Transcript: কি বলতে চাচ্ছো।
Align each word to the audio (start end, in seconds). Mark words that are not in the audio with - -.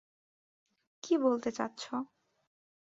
কি 1.03 1.13
বলতে 1.17 1.49
চাচ্ছো। 1.51 1.93